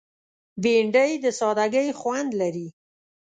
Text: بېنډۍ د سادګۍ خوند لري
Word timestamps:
بېنډۍ 0.61 1.11
د 1.23 1.25
سادګۍ 1.39 1.89
خوند 1.99 2.31
لري 2.41 2.67